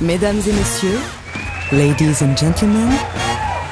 [0.00, 1.00] Mesdames et messieurs,
[1.72, 2.88] ladies and gentlemen,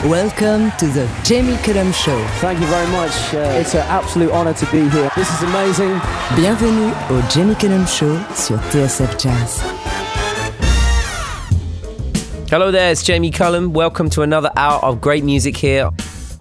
[0.07, 2.21] welcome to the Jamie Cullum Show.
[2.41, 3.13] Thank you very much.
[3.33, 5.09] Uh, it's an absolute honor to be here.
[5.15, 6.01] This is amazing.
[6.35, 9.63] Bienvenue au Jamie Cullum Show sur TSF Jazz.
[12.51, 13.73] Hello there, it's Jamie Cullum.
[13.73, 15.91] Welcome to another hour of great music here.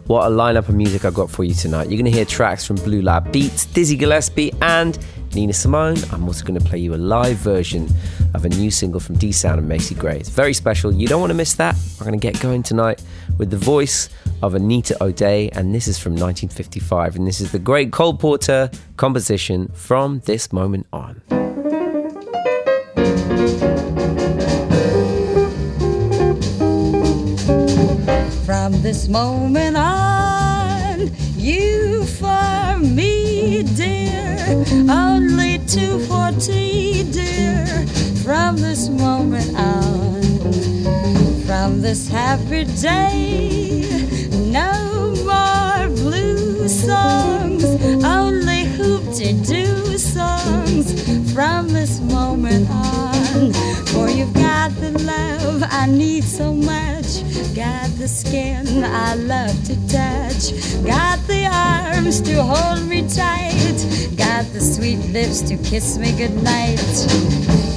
[0.07, 1.89] What a lineup of music I've got for you tonight.
[1.89, 4.97] You're going to hear tracks from Blue Lab Beats, Dizzy Gillespie, and
[5.35, 5.97] Nina Simone.
[6.13, 7.89] I'm also going to play you a live version
[8.33, 10.17] of a new single from D'Sound and Macy Gray.
[10.17, 10.93] It's very special.
[10.93, 11.75] You don't want to miss that.
[11.99, 13.03] We're going to get going tonight
[13.37, 14.09] with the voice
[14.41, 17.17] of Anita O'Day, and this is from 1955.
[17.17, 21.21] And this is the great Cole Porter composition from this moment on.
[28.45, 34.04] From this moment on, you for me, dear,
[34.71, 37.65] only two for 240, dear.
[38.23, 40.21] From this moment on,
[41.45, 43.83] from this happy day,
[44.51, 47.63] no more blue songs,
[48.03, 50.93] only hoop-de-doo songs.
[51.33, 53.14] From this moment on,
[53.87, 57.21] for you've got the love I need so much.
[57.53, 60.53] Got the skin I love to touch.
[60.85, 63.75] Got the arms to hold me tight.
[64.15, 66.79] Got the sweet lips to kiss me goodnight.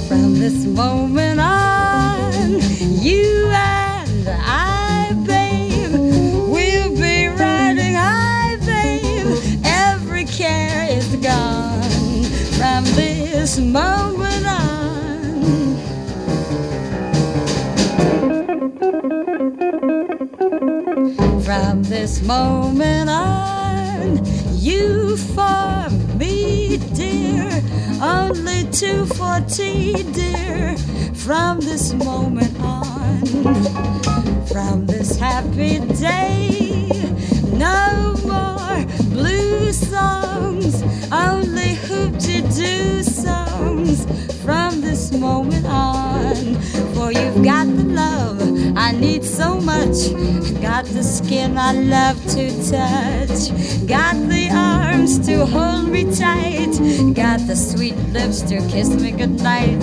[0.07, 2.61] From this moment on,
[3.03, 9.27] you and I, babe, we'll be riding high, babe.
[9.65, 12.23] Every care is gone
[12.55, 14.28] from this moment
[21.79, 24.19] From this moment on,
[24.57, 27.49] you for me, dear,
[28.01, 30.75] only 240, dear.
[31.13, 33.23] From this moment on,
[34.47, 36.89] from this happy day,
[37.53, 40.83] no more blue songs,
[41.13, 44.05] only hoop-de-doo songs.
[44.43, 46.55] From this moment on,
[46.93, 48.48] for you've got the love
[48.99, 50.13] need so much.
[50.61, 53.49] Got the skin I love to touch.
[53.87, 56.73] Got the arms to hold me tight.
[57.13, 59.81] Got the sweet lips to kiss me goodnight.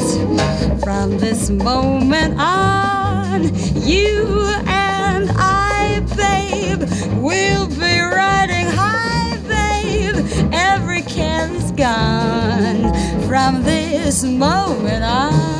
[0.82, 3.44] From this moment on,
[3.86, 6.82] you and I, babe,
[7.22, 10.16] will be riding high, babe.
[10.52, 12.92] Every care is gone
[13.26, 15.55] from this moment on.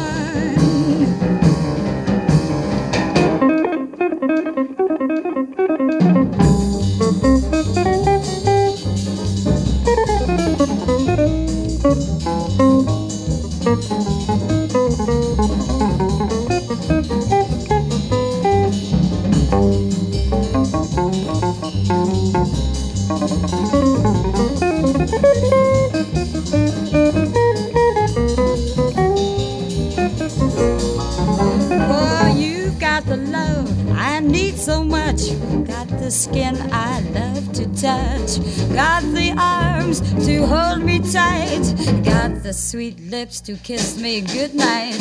[43.21, 44.95] Lips to kiss me goodnight.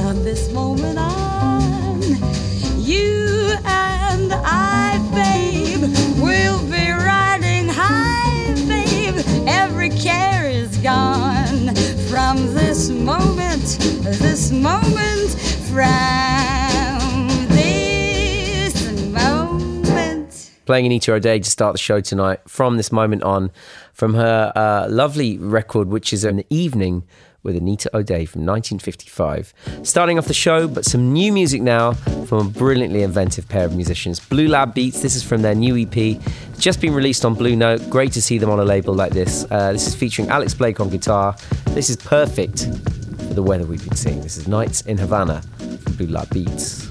[0.00, 2.00] From this moment on,
[2.80, 5.82] you and I, babe,
[6.22, 9.16] will be riding high, babe.
[9.46, 11.74] Every care is gone
[12.08, 15.32] from this moment, this moment,
[15.68, 16.53] from
[20.64, 23.50] playing Anita O'Day to start the show tonight from this moment on
[23.92, 27.04] from her uh, lovely record, which is An Evening
[27.42, 29.52] with Anita O'Day from 1955.
[29.82, 31.92] Starting off the show, but some new music now
[32.26, 34.18] from a brilliantly inventive pair of musicians.
[34.18, 36.20] Blue Lab Beats, this is from their new EP,
[36.58, 37.88] just been released on Blue Note.
[37.90, 39.46] Great to see them on a label like this.
[39.50, 41.36] Uh, this is featuring Alex Blake on guitar.
[41.66, 42.64] This is perfect
[43.18, 44.22] for the weather we've been seeing.
[44.22, 45.42] This is Nights in Havana
[45.82, 46.90] from Blue Lab Beats.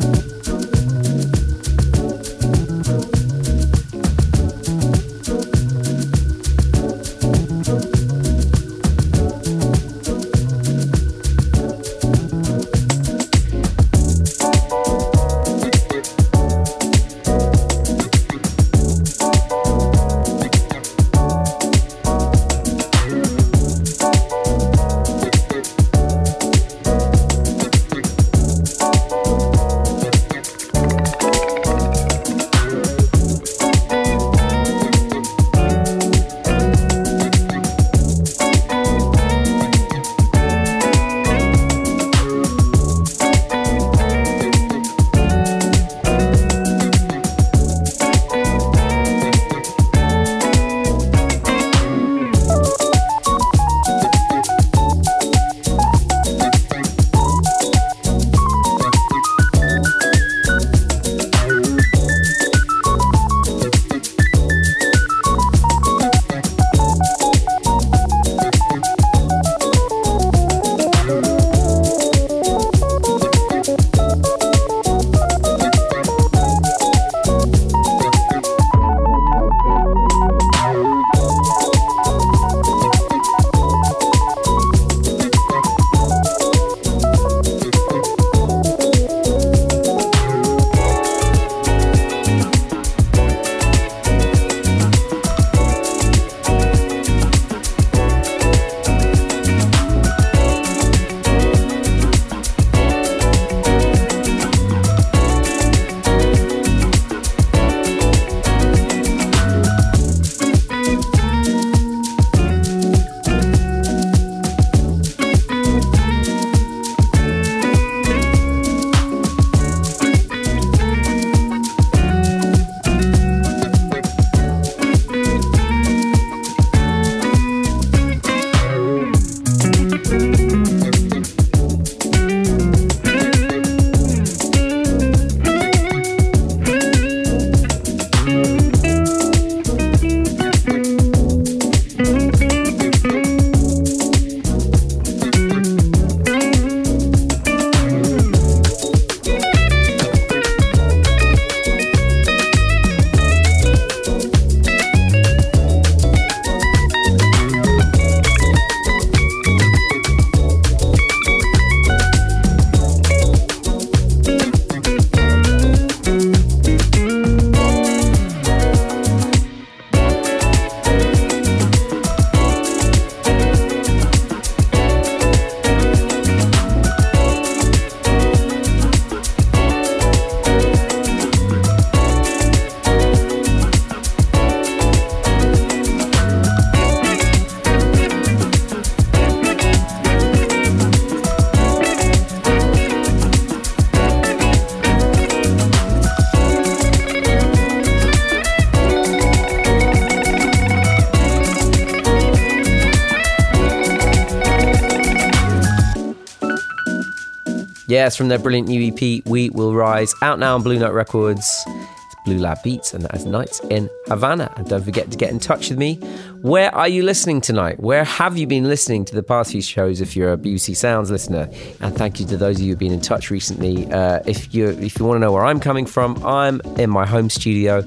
[207.93, 211.45] It's from their brilliant new EP, We Will Rise, out now on Blue Note Records.
[211.67, 214.49] It's Blue Lab Beats, and that is Nights in Havana.
[214.55, 215.95] And don't forget to get in touch with me.
[216.41, 217.81] Where are you listening tonight?
[217.81, 221.11] Where have you been listening to the past few shows if you're a BBC Sounds
[221.11, 221.49] listener?
[221.81, 223.91] And thank you to those of you who've been in touch recently.
[223.91, 227.05] Uh, if, you, if you want to know where I'm coming from, I'm in my
[227.05, 227.85] home studio.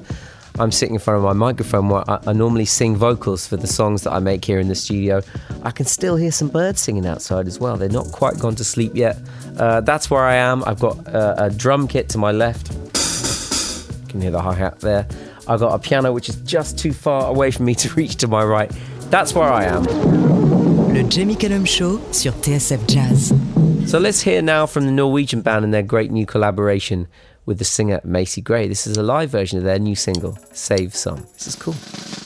[0.57, 3.67] I'm sitting in front of my microphone where I, I, normally sing vocals for the
[3.67, 5.21] songs that I make here in the studio.
[5.63, 7.75] I can still hear some birds singing outside as well.
[7.75, 9.17] They're not quite gone to sleep yet.
[9.57, 10.63] Uh, that's where I am.
[10.65, 12.71] I've got a, a drum kit to my left.
[12.71, 15.07] You can hear the hi hat there.
[15.47, 18.27] I've got a piano which is just too far away from me to reach to
[18.27, 18.71] my right.
[19.09, 19.83] That's where I am.
[20.93, 23.33] Le Jamie Cullum Show sur TSF Jazz.
[23.91, 27.07] So let's hear now from the Norwegian band and their great new collaboration
[27.45, 28.67] with the singer Macy Gray.
[28.67, 31.27] This is a live version of their new single, Save Some.
[31.33, 32.24] This is cool.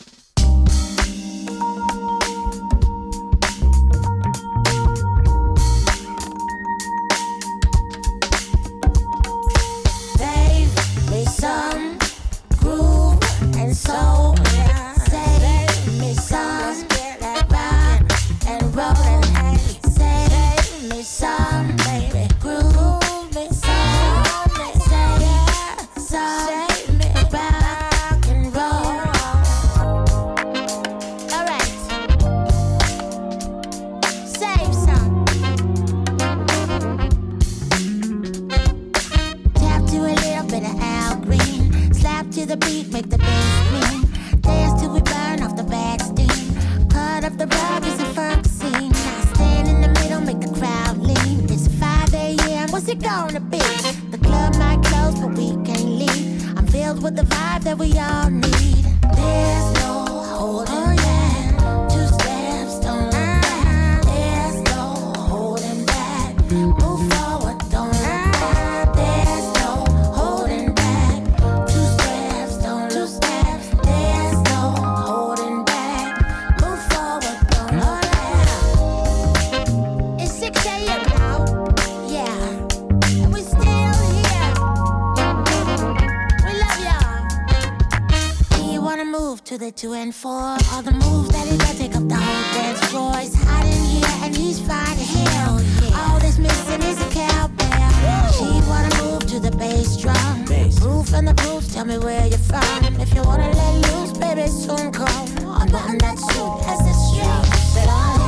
[102.69, 102.99] time.
[102.99, 105.29] If you wanna let loose, baby, soon come.
[105.59, 108.18] I'm not that sweet as the street that I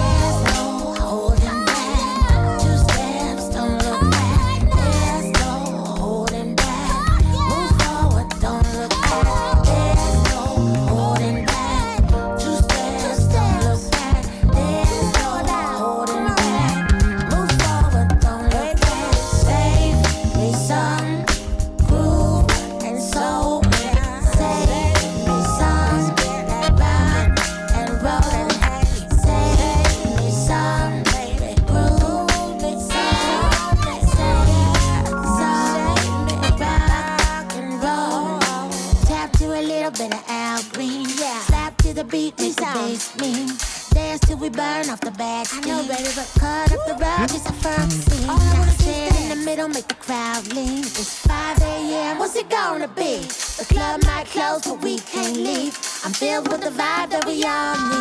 [56.39, 58.00] with the vibe that we all need.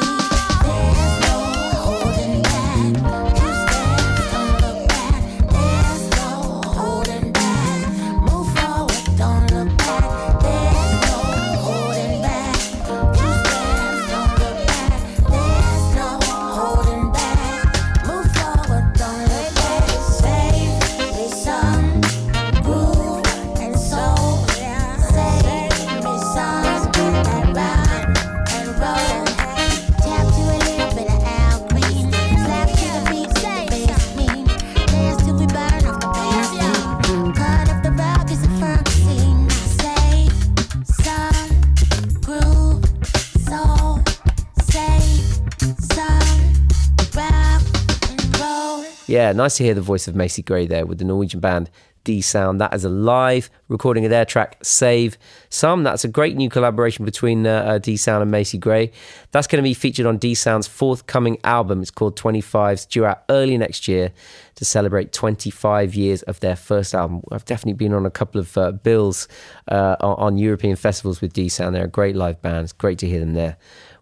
[49.11, 51.69] Yeah, nice to hear the voice of Macy Gray there with the Norwegian band
[52.05, 52.61] D'Sound.
[52.61, 55.83] That is a live recording of their track Save Some.
[55.83, 58.93] That's a great new collaboration between uh, uh, D'Sound and Macy Gray.
[59.33, 61.83] That's going to be featured on D'Sound's forthcoming album.
[61.83, 64.13] It's called 25s, due out early next year
[64.55, 67.25] to celebrate 25 years of their first album.
[67.33, 69.27] I've definitely been on a couple of uh, bills
[69.67, 71.75] uh, on European festivals with D'Sound.
[71.75, 72.63] They're a great live band.
[72.63, 73.57] It's great to hear them there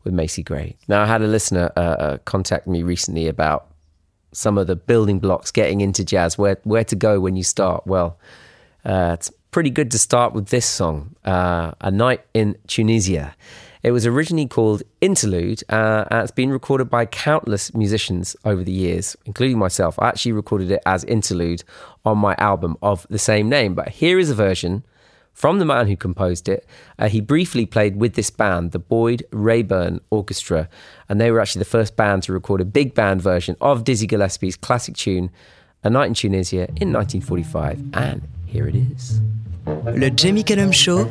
[0.05, 0.77] with Macy Gray.
[0.87, 3.69] Now, I had a listener uh, uh, contact me recently about
[4.32, 7.87] some of the building blocks getting into jazz, where where to go when you start.
[7.87, 8.18] Well,
[8.85, 13.35] uh, it's pretty good to start with this song, uh, "A Night in Tunisia."
[13.82, 18.73] It was originally called Interlude, uh, and it's been recorded by countless musicians over the
[18.73, 19.99] years, including myself.
[20.00, 21.62] I actually recorded it as Interlude
[22.04, 24.85] on my album of the same name, but here is a version
[25.38, 26.66] from the man who composed it.
[26.99, 30.68] Uh, he briefly played with this band, the Boyd Raeburn Orchestra,
[31.09, 34.09] and they were actually the first band to record a big band version of Dizzy
[34.09, 35.30] Gillespie's classic tune,
[35.85, 37.78] A Night in Tunisia, in 1945.
[37.95, 39.21] And here it is.
[39.64, 41.07] Le Jamie Cullum Show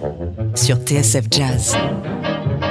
[0.55, 2.66] sur TSF Jazz.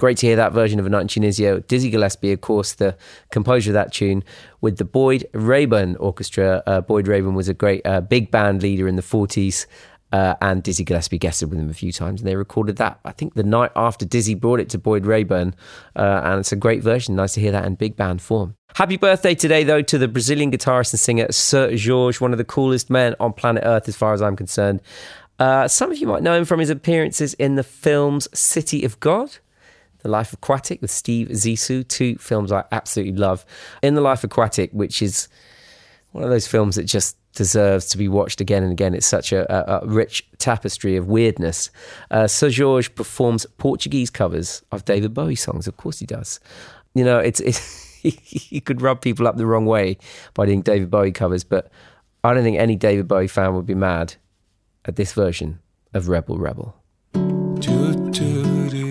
[0.00, 1.60] Great to hear that version of A Night in Tunisia.
[1.60, 2.96] Dizzy Gillespie, of course, the
[3.30, 4.24] composer of that tune,
[4.62, 6.62] with the Boyd Raeburn Orchestra.
[6.66, 9.66] Uh, Boyd Raeburn was a great uh, big band leader in the 40s.
[10.10, 12.98] Uh, and Dizzy Gillespie guested with him a few times, and they recorded that.
[13.04, 15.54] I think the night after Dizzy brought it to Boyd Raeburn,
[15.94, 17.14] uh, and it's a great version.
[17.14, 18.56] Nice to hear that in big band form.
[18.74, 22.44] Happy birthday today, though, to the Brazilian guitarist and singer Seu Jorge, one of the
[22.44, 24.80] coolest men on planet Earth, as far as I'm concerned.
[25.38, 28.98] Uh, some of you might know him from his appearances in the films City of
[28.98, 29.36] God
[30.02, 33.44] the Life Aquatic with Steve Zissou, two films I absolutely love.
[33.82, 35.28] In The Life Aquatic, which is
[36.12, 38.94] one of those films that just deserves to be watched again and again.
[38.94, 41.70] It's such a, a, a rich tapestry of weirdness.
[42.10, 45.68] Uh, Seu Jorge performs Portuguese covers of David Bowie songs.
[45.68, 46.40] Of course he does.
[46.94, 49.98] You know, it's, it's he could rub people up the wrong way
[50.34, 51.70] by doing David Bowie covers, but
[52.24, 54.14] I don't think any David Bowie fan would be mad
[54.84, 55.60] at this version
[55.94, 56.74] of Rebel Rebel.
[57.60, 58.89] se o dinheiro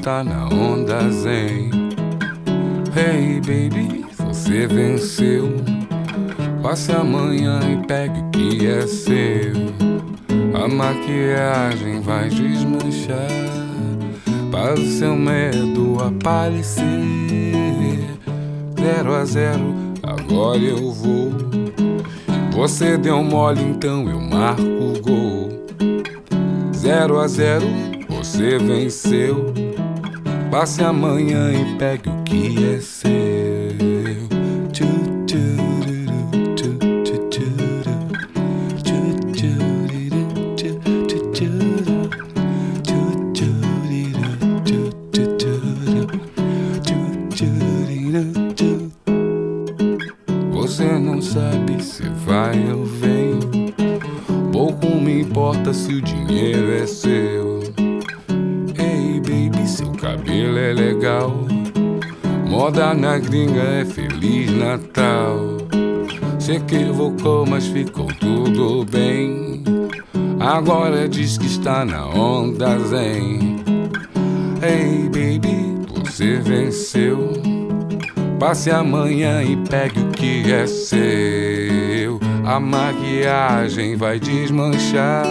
[0.00, 1.68] está na onda zen.
[2.96, 5.56] Hey baby, você venceu.
[6.62, 9.52] Passe amanhã e pegue o que é seu.
[10.54, 13.28] A maquiagem vai desmanchar
[14.50, 16.82] para o seu medo aparecer.
[18.80, 21.30] Zero a zero, agora eu vou.
[22.52, 25.50] Você deu mole, então eu marco o gol.
[26.74, 27.66] Zero a zero,
[28.08, 29.59] você venceu.
[30.50, 33.19] Passe amanhã e pegue o que é seu.
[67.60, 69.62] Mas ficou tudo bem.
[70.40, 73.62] Agora diz que está na onda zen.
[74.62, 77.32] Ei, baby, você venceu.
[78.38, 82.18] Passe amanhã e pegue o que é seu.
[82.46, 85.26] A maquiagem vai desmanchar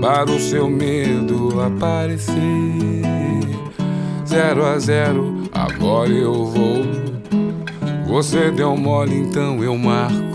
[0.00, 2.34] para o seu medo aparecer.
[4.26, 7.04] Zero a zero, agora eu vou.
[8.08, 10.33] Você deu mole, então eu marco.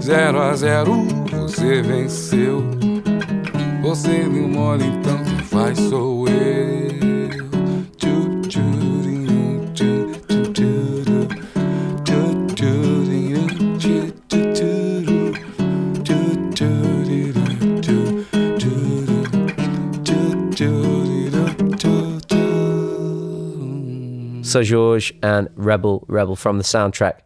[0.00, 2.62] Zero a zero, você venceu.
[3.82, 6.32] Você deu mole, então quem faz sou eu.
[7.96, 8.60] Tchu, tchu,
[9.74, 10.12] tchu,
[10.52, 10.72] tchu,
[25.22, 27.20] and Rebel Rebel from the soundtrack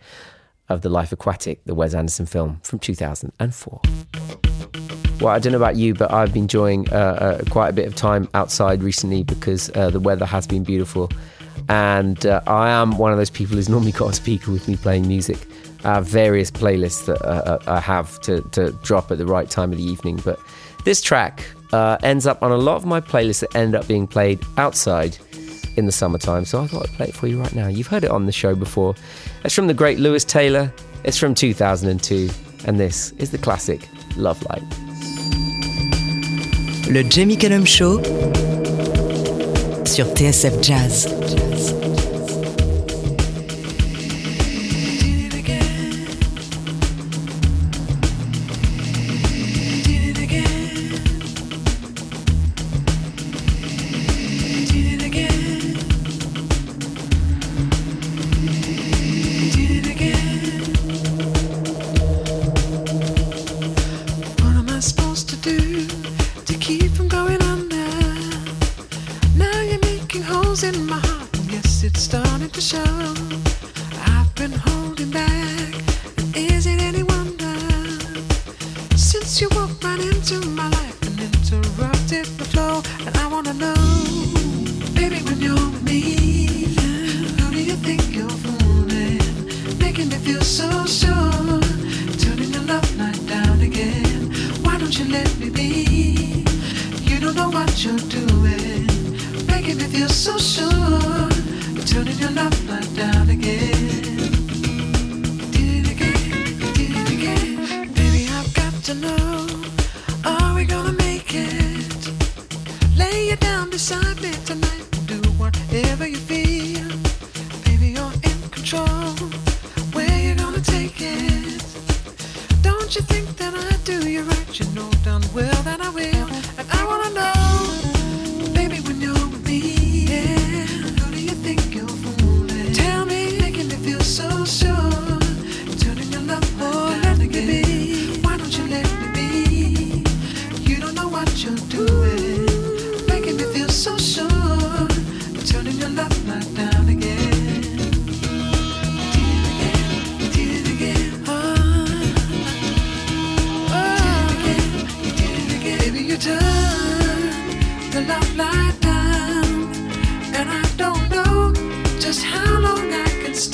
[0.68, 3.80] of The Life Aquatic, the Wes Anderson film from 2004.
[5.20, 6.96] Well, I don't know about you, but I've been enjoying uh,
[7.40, 11.10] uh, quite a bit of time outside recently because uh, the weather has been beautiful.
[11.70, 14.76] And uh, I am one of those people who's normally got a speaker with me
[14.76, 15.38] playing music.
[15.84, 19.48] I have various playlists that uh, uh, I have to, to drop at the right
[19.48, 20.20] time of the evening.
[20.22, 20.38] But
[20.84, 24.40] this track ends up on a lot of my playlists that end up being played
[24.58, 25.16] outside
[25.76, 26.44] in the summertime.
[26.44, 27.68] So I thought I'd play it for you right now.
[27.68, 28.94] You've heard it on the show before.
[29.44, 30.72] It's from the great Lewis Taylor.
[31.04, 32.28] It's from 2002.
[32.66, 34.62] And this is the classic Love Light.
[36.88, 38.02] Le Jamie Cullum Show
[39.84, 41.85] sur TSF Jazz.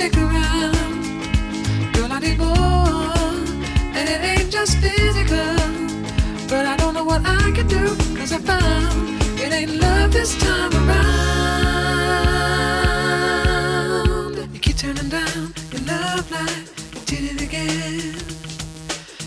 [0.02, 0.74] Stick around.
[1.94, 3.36] Girl, I need more,
[3.96, 5.54] and it ain't just physical.
[6.48, 7.84] But I don't know what I can do,
[8.18, 10.12] cause I found it ain't love.
[10.12, 11.22] this time around.
[14.54, 18.14] You keep turning down your love light, you did it again.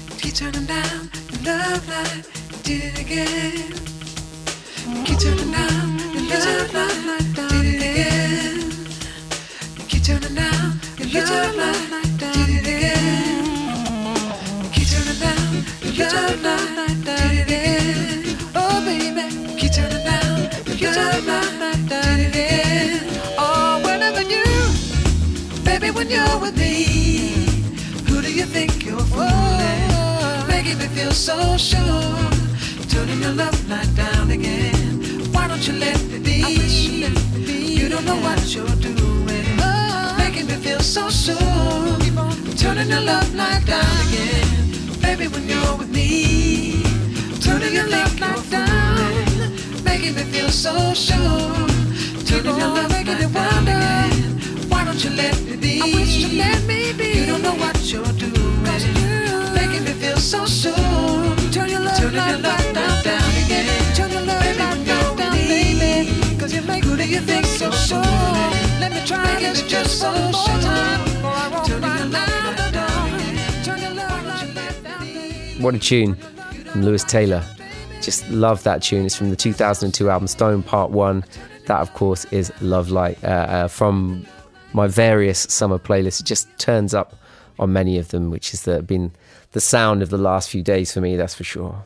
[0.09, 3.71] You keep turning down your love light, you did it again.
[4.95, 5.87] You keep turning down
[6.31, 6.39] your
[6.77, 7.54] love light,
[11.15, 11.21] You
[14.73, 15.63] keep turning down
[15.95, 18.37] your love light, did it again.
[18.53, 19.23] Oh baby,
[19.55, 20.03] keep turning
[21.25, 22.99] love light, did it again.
[23.37, 24.43] Oh, whenever you,
[25.63, 26.83] baby, when you're with me,
[28.09, 30.47] who do you think you're fooling?
[30.49, 32.29] Making me feel so sure.
[32.89, 34.99] Turning your love light down again.
[35.31, 36.43] Why don't you let me be?
[36.43, 37.53] I wish you let me be.
[37.79, 39.34] You don't know what you're doing.
[40.25, 41.37] Making me feel so sure.
[42.57, 44.99] Turning your love light down again.
[44.99, 46.81] Baby, when you're with me.
[47.41, 49.83] Turning your love light down.
[49.83, 51.67] Making me feel so sure.
[52.25, 54.11] Turning your love light down again.
[54.67, 55.79] Why don't you let me be?
[55.79, 57.19] I wish you let me be.
[57.19, 58.63] You don't know what you're doing.
[59.53, 60.73] Making me feel so sure.
[61.53, 63.93] Turn your love light down, down, down again.
[63.93, 66.09] Turn your love light down, down, baby.
[66.39, 68.64] Cause you make who do you think so sure?
[68.79, 71.05] Let me try this just so more time.
[71.65, 73.63] Turn your love light down again.
[73.63, 75.63] Turn your love light down, baby.
[75.63, 77.43] What a tune from Lewis Taylor.
[78.01, 79.05] Just love that tune.
[79.05, 81.23] It's from the 2002 album Stoned Part 1.
[81.67, 84.25] That, of course, is Love Light uh, uh, from
[84.73, 86.19] my various summer playlists.
[86.19, 87.15] It just turns up
[87.57, 89.11] on many of them, which has the, been
[89.53, 91.83] the sound of the last few days for me, that's for sure.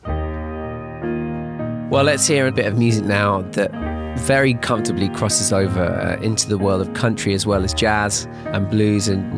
[1.90, 3.72] Well, let's hear a bit of music now that
[4.18, 8.68] very comfortably crosses over uh, into the world of country as well as jazz and
[8.70, 9.32] blues and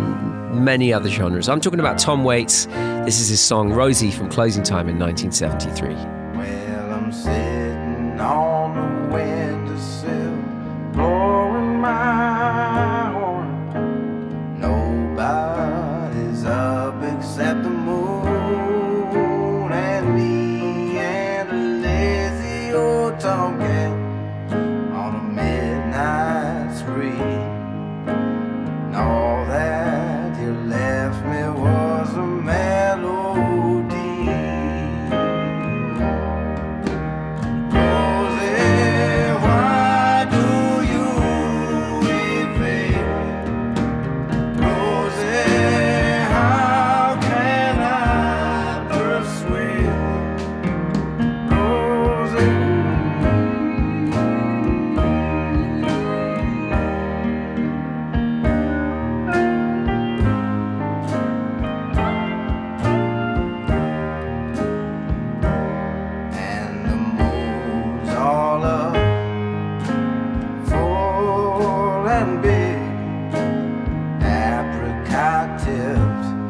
[0.52, 1.48] many other genres.
[1.48, 2.66] I'm talking about Tom Waits.
[3.06, 5.94] This is his song Rosie from Closing Time in 1973.
[6.36, 7.51] Well,
[75.92, 76.41] left.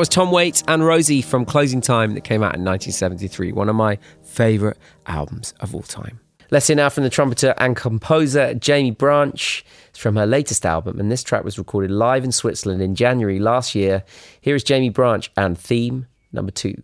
[0.00, 3.76] Was Tom Waits and Rosie from Closing Time that came out in 1973, one of
[3.76, 6.18] my favourite albums of all time.
[6.50, 9.62] Let's hear now from the trumpeter and composer Jaimie Branch.
[9.90, 13.38] It's from her latest album, and this track was recorded live in Switzerland in January
[13.38, 14.02] last year.
[14.40, 16.82] Here is Jaimie Branch and theme number two.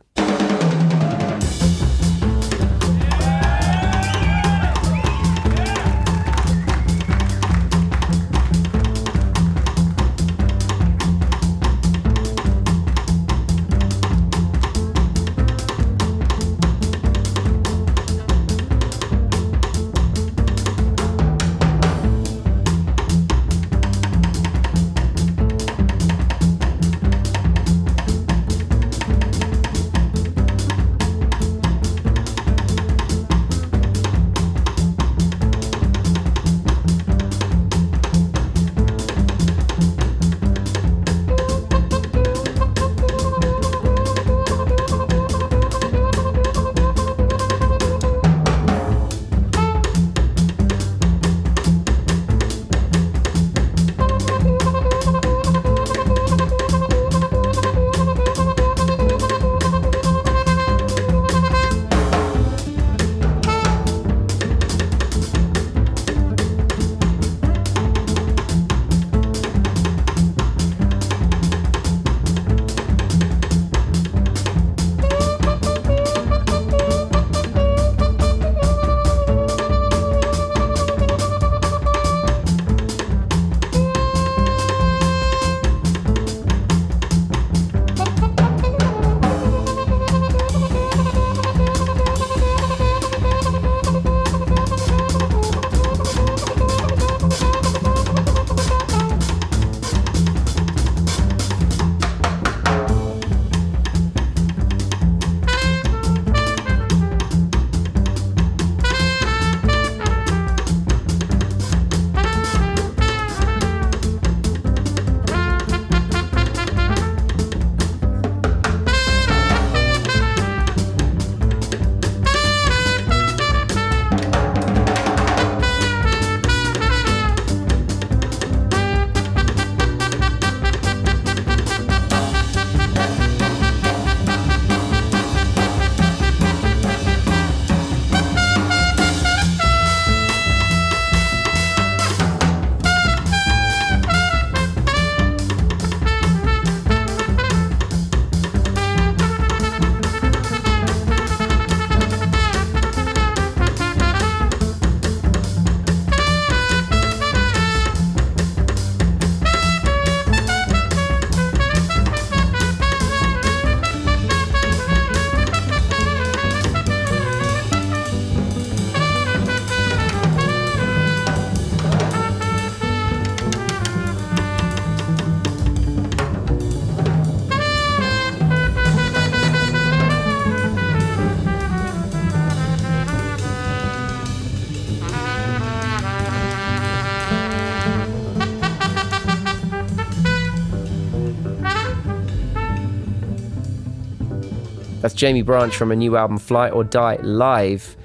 [195.17, 197.97] Jaimie Branch from a new album, Fly or Die Live.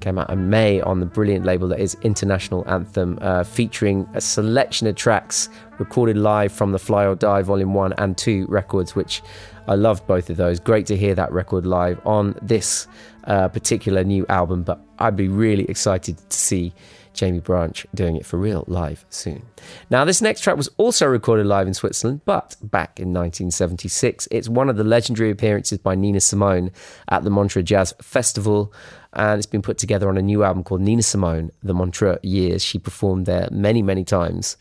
[0.00, 4.20] Came out in May on the brilliant label that is International Anthem, uh, featuring a
[4.22, 8.94] selection of tracks recorded live from the Fly or Die Volume 1 and 2 records,
[8.94, 9.20] which
[9.68, 10.58] I loved both of those.
[10.58, 12.86] Great to hear that record live on this
[13.24, 16.72] uh, particular new album, but I'd be really excited to see
[17.14, 19.42] Jaimie Branch doing it for real live soon.
[19.88, 24.28] Now, this next track was also recorded live in Switzerland, but back in 1976.
[24.30, 26.70] It's one of the legendary appearances by Nina Simone
[27.08, 28.72] at the Montreux Jazz Festival,
[29.12, 32.62] and it's been put together on a new album called Nina Simone, The Montreux Years.
[32.62, 34.56] She performed there many, many times,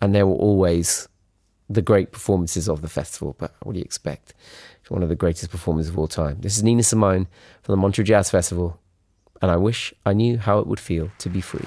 [0.00, 1.08] and they were always
[1.70, 3.34] the great performances of the festival.
[3.38, 4.34] But what do you expect?
[4.82, 6.38] She's one of the greatest performers of all time.
[6.40, 7.26] This is Nina Simone
[7.62, 8.78] from the Montreux Jazz Festival,
[9.40, 11.66] and I wish I knew how it would feel to be free.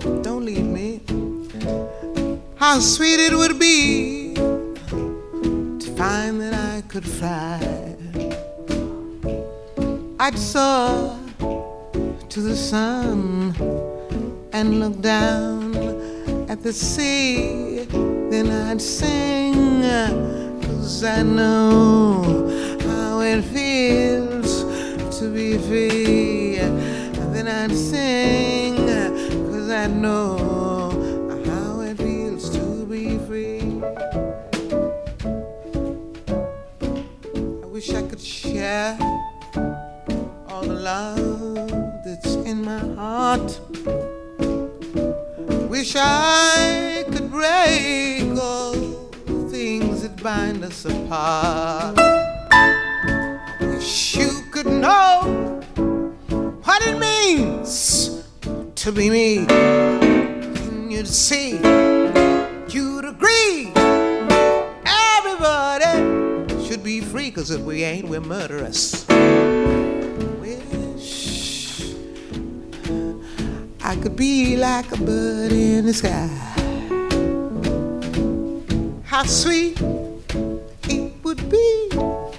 [0.00, 1.00] Don't leave me.
[2.56, 7.96] How sweet it would be to find that I could fly.
[10.18, 11.18] I'd soar
[12.28, 13.54] to the sun
[14.52, 15.74] and look down
[16.48, 17.86] at the sea.
[18.30, 19.82] Then I'd sing,
[20.62, 22.22] cause I know
[22.86, 24.64] how it feels
[25.18, 26.56] to be free.
[27.32, 28.79] Then I'd sing,
[29.80, 30.90] I know
[31.46, 33.80] how it feels to be free.
[37.62, 38.98] I wish I could share
[40.48, 41.70] all the love
[42.04, 43.58] that's in my heart.
[45.70, 51.96] Wish I could break all the things that bind us apart.
[53.62, 55.62] Wish you could know
[56.64, 58.09] what it means
[58.80, 59.44] to be me.
[59.44, 61.50] Mm, you'd see,
[62.74, 63.70] you'd agree.
[64.86, 69.06] Everybody should be free, cause if we ain't, we're murderous.
[70.40, 71.92] Wish
[73.84, 76.30] I could be like a bird in the sky.
[79.04, 79.78] How sweet
[80.88, 82.29] it would be.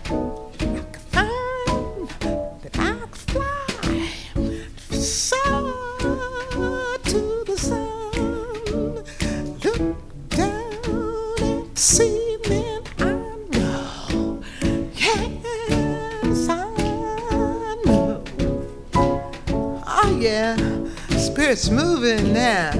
[21.31, 22.71] Spirit's moving now.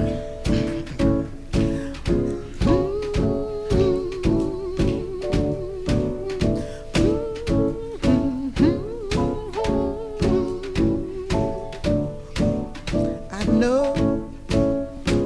[13.32, 14.30] I know,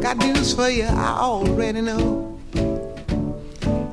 [0.02, 2.40] got news for you, I already know.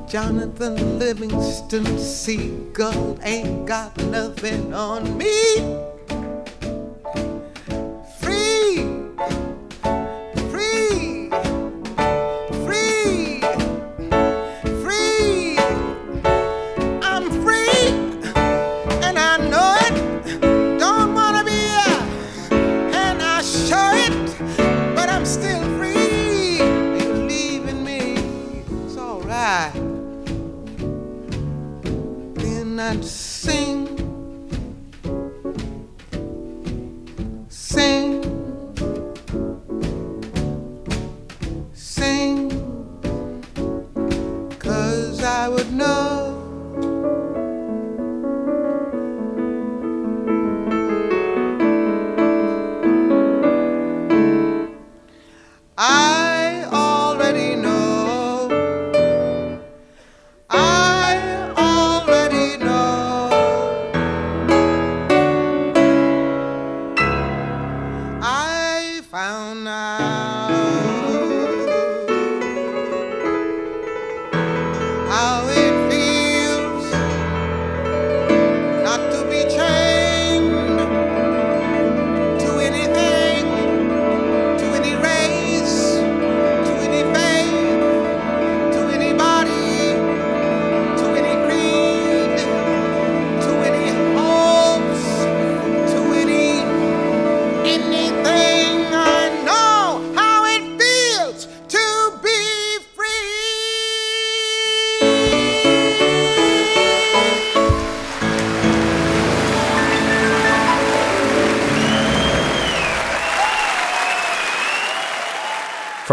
[0.07, 5.92] Jonathan Livingston Seagull ain't got nothing on me.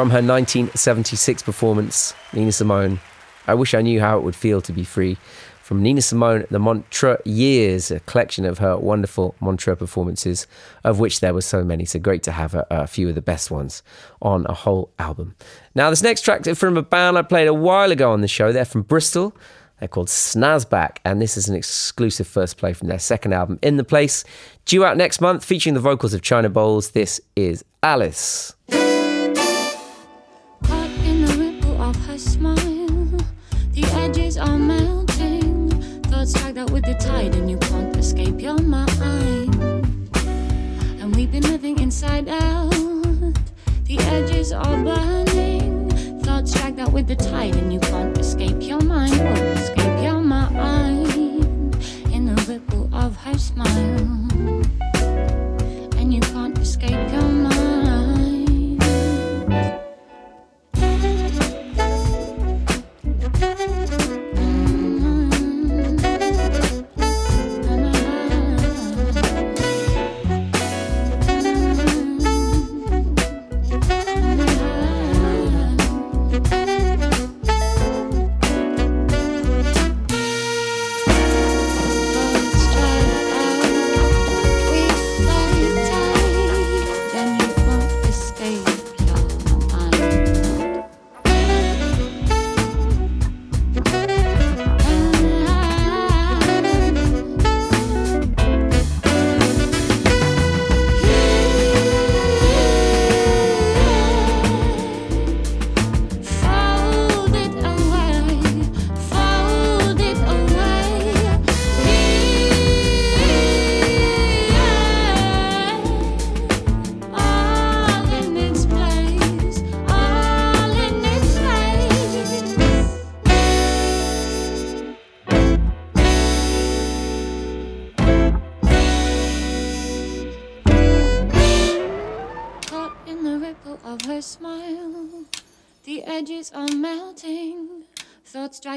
[0.01, 3.01] From her 1976 performance, Nina Simone,
[3.47, 5.19] I Wish I Knew How It Would Feel to Be Free,
[5.61, 10.47] from Nina Simone, the Montreux Years, a collection of her wonderful Montreux performances,
[10.85, 11.85] of which there were so many.
[11.85, 13.83] So great to have a, uh, a few of the best ones
[14.23, 15.35] on a whole album.
[15.75, 18.27] Now, this next track is from a band I played a while ago on the
[18.27, 18.53] show.
[18.53, 19.37] They're from Bristol.
[19.81, 23.77] They're called Snazzback, and this is an exclusive first play from their second album, In
[23.77, 24.25] the Place,
[24.65, 26.93] due out next month, featuring the vocals of China Bowles.
[26.93, 28.55] This is Alice.
[41.91, 42.71] Inside out.
[43.83, 45.91] The edges are burning.
[46.21, 49.19] Thoughts dragged out with the tide, and you can't escape your mind.
[49.19, 51.75] Won't escape your mind.
[52.15, 54.07] In the ripple of her smile,
[55.99, 57.60] and you can't escape your mind.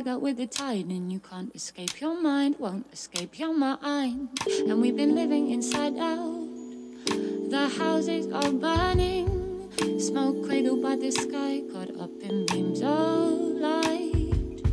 [0.03, 4.29] Drag out with the tide, and you can't escape your mind, won't escape your mind.
[4.67, 6.47] And we've been living inside out.
[7.49, 9.69] The houses are burning.
[9.99, 14.63] Smoke cradled by the sky, caught up in beams of light.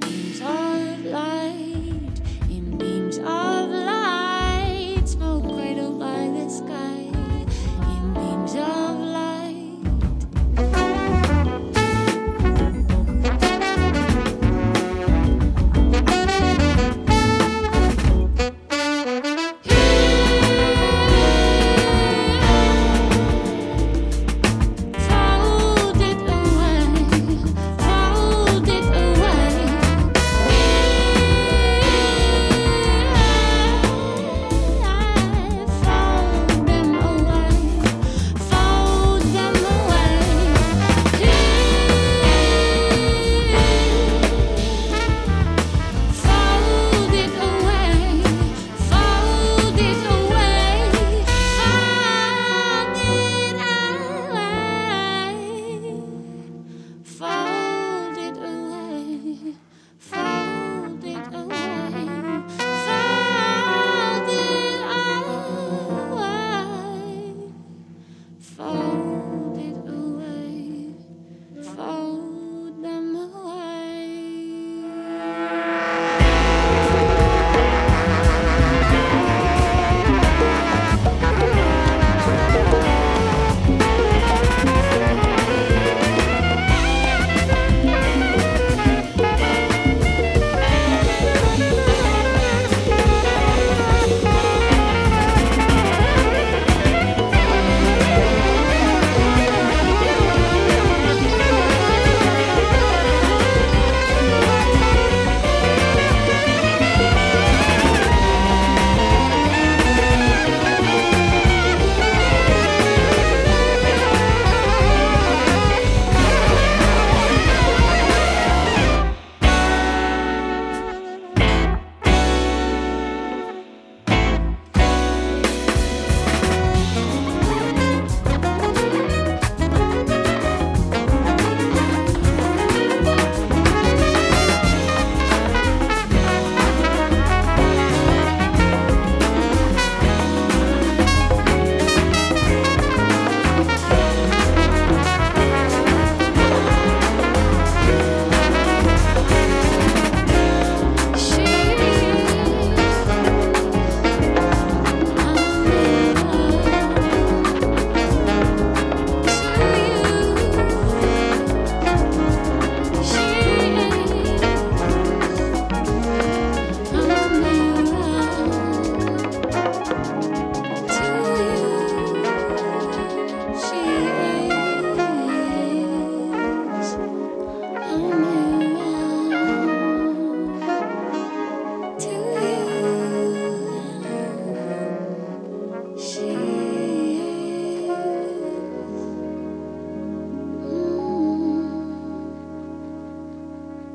[0.00, 2.20] Beams of light.
[2.48, 5.02] In beams of light.
[5.04, 7.10] Smoke cradled by the sky.
[7.92, 8.97] In beams of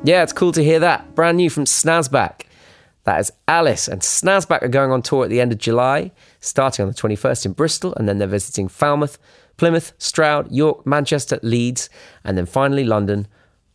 [0.06, 1.14] Yeah, it's cool to hear that.
[1.14, 2.42] Brand new from Snazzback.
[3.04, 3.88] That is Alice.
[3.88, 7.46] And Snazzback are going on tour at the end of July, starting on the 21st
[7.46, 9.18] in Bristol, and then they're visiting Falmouth,
[9.56, 11.88] Plymouth, Stroud, York, Manchester, Leeds,
[12.22, 13.26] and then finally London,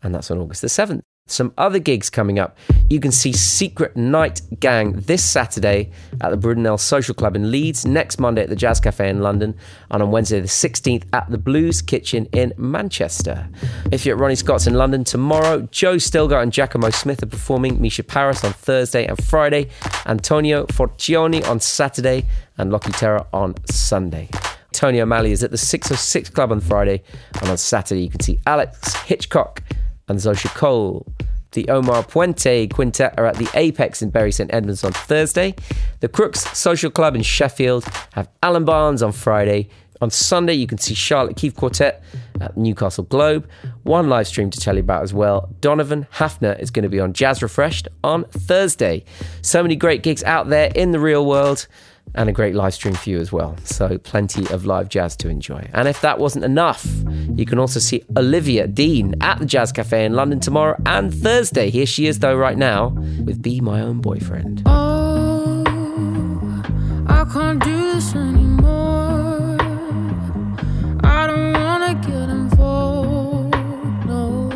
[0.04, 1.02] and that's on August the 7th.
[1.26, 2.56] Some other gigs coming up.
[2.90, 7.86] You can see Secret Night Gang this Saturday at the Brudenell Social Club in Leeds,
[7.86, 9.56] next Monday at the Jazz Cafe in London,
[9.92, 13.48] and on Wednesday the 16th at the Blues Kitchen in Manchester.
[13.92, 17.80] If you're at Ronnie Scott's in London tomorrow, Joe Stilgoe and Giacomo Smith are performing,
[17.80, 19.70] Misha Paris on Thursday and Friday,
[20.08, 22.26] Antonio Forcione on Saturday,
[22.58, 24.30] and Lokkhi Terra on Sunday.
[24.72, 27.04] Tony O'Malley is at the 606 Club on Friday,
[27.40, 29.62] and on Saturday you can see Alex Hitchcock
[30.08, 31.06] and Zosha Cole.
[31.52, 35.56] The Omar Puente Quintet are at the Apex in Bury St Edmunds on Thursday.
[36.00, 39.70] The Crookes Social Club in Sheffield have Alan Barnes on Friday.
[40.02, 42.02] On Sunday, you can see Charlotte Keeffe Quartet
[42.40, 43.50] at Newcastle Globe.
[43.84, 45.50] One live stream to tell you about as well.
[45.60, 49.04] Donovan Haffner is going to be on Jazz Refreshed on Thursday.
[49.42, 51.68] So many great gigs out there in the real world
[52.16, 53.56] and a great live stream for you as well.
[53.64, 55.70] So, plenty of live jazz to enjoy.
[55.74, 56.86] And if that wasn't enough,
[57.36, 61.70] you can also see Olivia Dean at the Jazz Cafe in London tomorrow and Thursday.
[61.70, 62.90] Here she is, though, right now
[63.26, 64.64] with Be My Own Boyfriend.
[64.66, 65.64] Oh,
[67.08, 69.58] I can't do this anymore.
[71.04, 73.56] I don't wanna get involved,
[74.06, 74.50] no.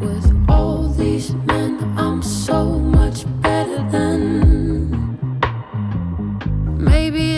[0.00, 4.11] With all these men, I'm so much better than.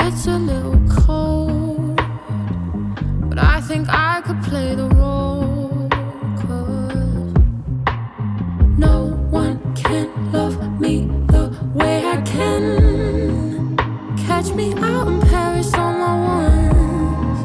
[0.06, 1.96] It's a little cold,
[3.28, 5.88] but I think I could play the role.
[6.36, 7.32] 'cause
[8.76, 8.96] no
[9.30, 10.94] one can love me
[11.28, 11.44] the
[11.74, 13.76] way I can.
[14.26, 17.40] Catch me out in Paris on my ones.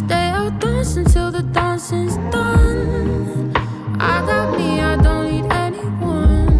[0.00, 3.52] Stay out dancing till the dancing's done.
[4.00, 6.54] I got me, I don't need anyone.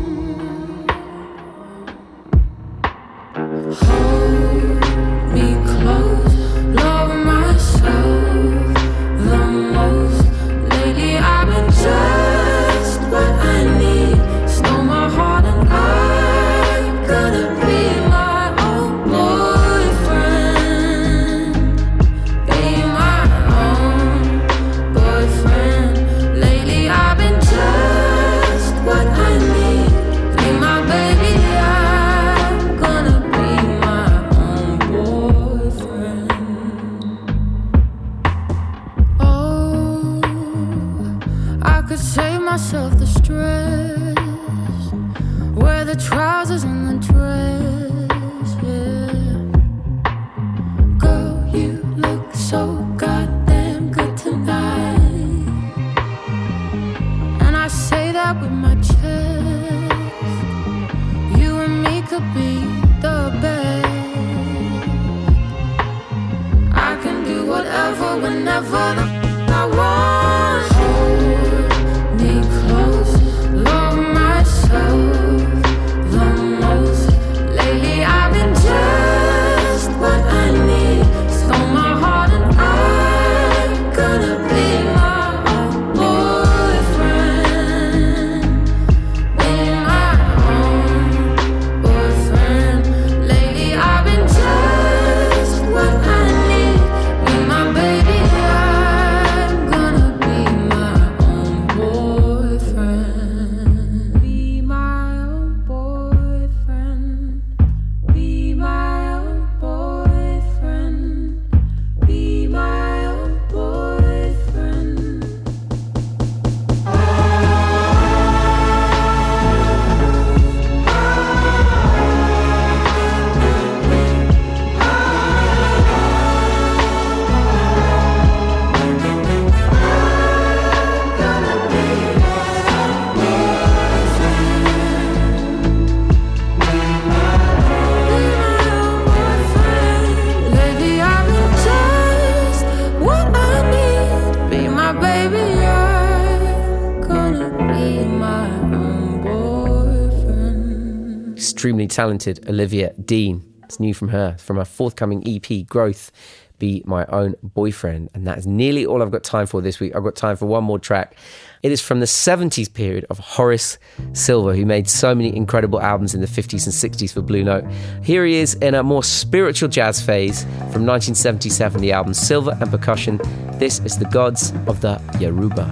[151.85, 153.43] Extremely talented Olivia Dean.
[153.65, 156.11] It's new from her, from her forthcoming EP, Growth.
[156.59, 158.09] Be my own boyfriend.
[158.15, 159.95] And that is nearly all I've got time for this week.
[159.95, 161.15] I've got time for one more track.
[161.63, 163.77] It is from the 70s period of Horace
[164.15, 167.65] Silver, who made so many incredible albums in the 50s and 60s for Blue Note.
[168.03, 172.71] Here he is in a more spiritual jazz phase from 1977, the album Silver and
[172.71, 173.21] Percussion.
[173.59, 175.67] This is The Gods of the Yoruba.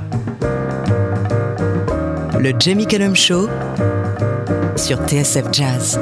[2.43, 3.47] Le Jamie Cullum Show
[4.83, 5.99] sur TSF Jazz.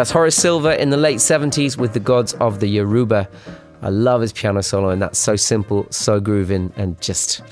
[0.00, 3.28] That's Horace Silver in the late 70s with the gods of the Yoruba.
[3.82, 7.42] I love his piano solo, and that's so simple, so grooving, and just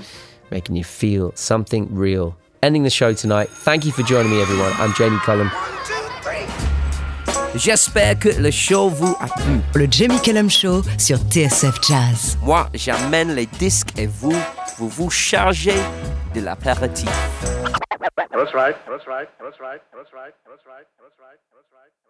[0.50, 2.38] making you feel something real.
[2.62, 3.50] Ending the show tonight.
[3.50, 4.72] Thank you for joining me, everyone.
[4.78, 5.50] I'm Jamie Cullum.
[7.54, 9.60] J'espère que le show vous a plu.
[9.74, 12.38] Le Jamie Cullum Show sur TSF Jazz.
[12.42, 14.32] Moi, j'amène les disques et vous,
[14.78, 15.76] vous vous chargez
[16.34, 17.10] de l'apéritif.
[18.32, 18.74] That's right.
[18.88, 19.28] That's right.
[19.38, 19.82] That's right.
[19.92, 20.32] That's right.
[20.48, 20.86] That's right.
[20.96, 21.36] That's right.
[21.52, 22.07] That's right.